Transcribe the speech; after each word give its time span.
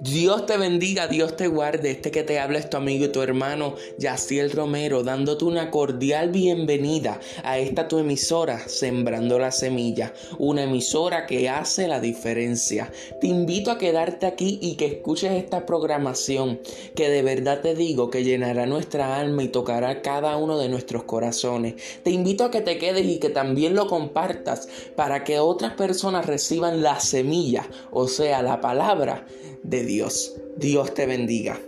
Dios 0.00 0.46
te 0.46 0.56
bendiga, 0.56 1.08
Dios 1.08 1.34
te 1.34 1.48
guarde. 1.48 1.90
Este 1.90 2.12
que 2.12 2.22
te 2.22 2.38
habla 2.38 2.60
es 2.60 2.70
tu 2.70 2.76
amigo 2.76 3.06
y 3.06 3.08
tu 3.08 3.20
hermano 3.20 3.74
Yaciel 3.98 4.52
Romero, 4.52 5.02
dándote 5.02 5.44
una 5.44 5.72
cordial 5.72 6.30
bienvenida 6.30 7.18
a 7.42 7.58
esta 7.58 7.88
tu 7.88 7.98
emisora, 7.98 8.68
Sembrando 8.68 9.40
la 9.40 9.50
Semilla, 9.50 10.14
una 10.38 10.62
emisora 10.62 11.26
que 11.26 11.48
hace 11.48 11.88
la 11.88 11.98
diferencia. 11.98 12.92
Te 13.20 13.26
invito 13.26 13.72
a 13.72 13.78
quedarte 13.78 14.26
aquí 14.26 14.60
y 14.62 14.76
que 14.76 14.86
escuches 14.86 15.32
esta 15.32 15.66
programación, 15.66 16.60
que 16.94 17.10
de 17.10 17.22
verdad 17.22 17.60
te 17.60 17.74
digo 17.74 18.08
que 18.08 18.22
llenará 18.22 18.66
nuestra 18.66 19.18
alma 19.18 19.42
y 19.42 19.48
tocará 19.48 20.00
cada 20.00 20.36
uno 20.36 20.58
de 20.58 20.68
nuestros 20.68 21.02
corazones. 21.02 21.74
Te 22.04 22.12
invito 22.12 22.44
a 22.44 22.52
que 22.52 22.60
te 22.60 22.78
quedes 22.78 23.04
y 23.04 23.18
que 23.18 23.30
también 23.30 23.74
lo 23.74 23.88
compartas 23.88 24.68
para 24.94 25.24
que 25.24 25.40
otras 25.40 25.72
personas 25.72 26.24
reciban 26.24 26.84
la 26.84 27.00
semilla, 27.00 27.68
o 27.90 28.06
sea, 28.06 28.42
la 28.42 28.60
palabra 28.60 29.26
de 29.64 29.87
Dios. 29.88 30.36
Dios 30.58 30.92
te 30.92 31.06
bendiga. 31.06 31.58